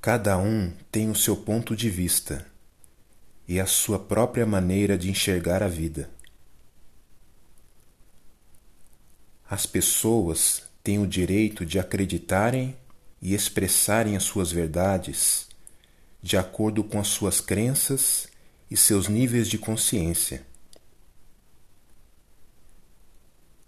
[0.00, 2.46] Cada um tem o seu ponto de vista
[3.46, 6.08] e a sua própria maneira de enxergar a vida.
[9.48, 12.74] As pessoas têm o direito de acreditarem
[13.20, 15.48] e expressarem as suas verdades
[16.22, 18.26] de acordo com as suas crenças
[18.70, 20.46] e seus níveis de consciência.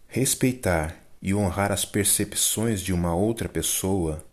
[0.08, 4.24] Respeitar e honrar as percepções de uma outra pessoa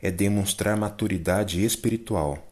[0.00, 2.46] é demonstrar maturidade espiritual.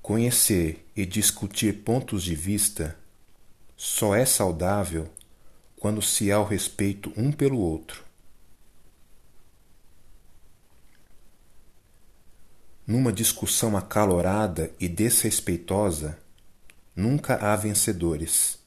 [0.00, 2.98] Conhecer e discutir pontos de vista
[3.76, 5.08] só é saudável
[5.76, 8.04] quando se há o respeito um pelo outro.
[12.84, 16.18] Numa discussão acalorada e desrespeitosa,
[16.96, 18.58] nunca há vencedores.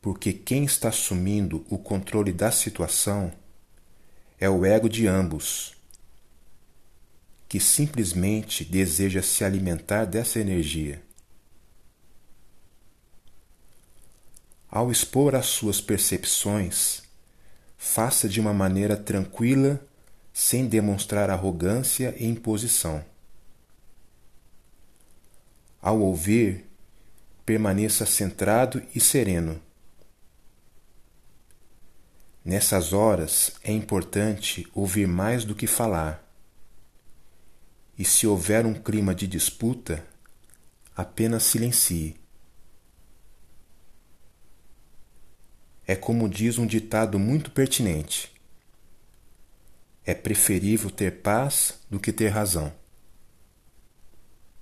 [0.00, 3.32] Porque quem está assumindo o controle da situação
[4.40, 5.74] é o ego de ambos,
[7.48, 11.02] que simplesmente deseja se alimentar dessa energia.
[14.70, 17.02] Ao expor as suas percepções,
[17.76, 19.80] faça de uma maneira tranquila,
[20.32, 23.04] sem demonstrar arrogância e imposição.
[25.80, 26.64] Ao ouvir,
[27.44, 29.60] permaneça centrado e sereno
[32.48, 36.26] Nessas horas é importante ouvir mais do que falar.
[37.98, 40.02] E se houver um clima de disputa,
[40.96, 42.16] apenas silencie.
[45.86, 48.32] É como diz um ditado muito pertinente:
[50.02, 52.72] é preferível ter paz do que ter razão.